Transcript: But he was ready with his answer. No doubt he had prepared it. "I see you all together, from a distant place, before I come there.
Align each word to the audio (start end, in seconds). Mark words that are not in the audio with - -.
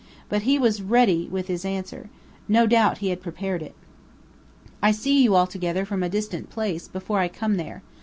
But 0.29 0.41
he 0.41 0.57
was 0.57 0.81
ready 0.81 1.27
with 1.29 1.45
his 1.45 1.63
answer. 1.63 2.09
No 2.47 2.65
doubt 2.65 2.97
he 3.05 3.09
had 3.09 3.21
prepared 3.21 3.61
it. 3.61 3.75
"I 4.81 4.89
see 4.91 5.21
you 5.21 5.35
all 5.35 5.45
together, 5.45 5.85
from 5.85 6.01
a 6.01 6.09
distant 6.09 6.49
place, 6.49 6.87
before 6.87 7.19
I 7.19 7.27
come 7.27 7.57
there. 7.57 7.83